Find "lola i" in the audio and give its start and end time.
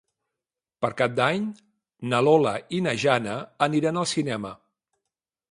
2.29-2.81